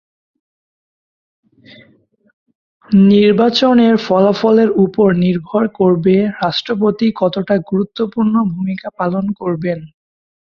[3.11, 9.79] নির্বাচনের ফলাফলের ওপর নির্ভর করবে রাষ্ট্রপতি কতটা গুরুত্বপূর্ণ ভূমিকা পালন করবেন।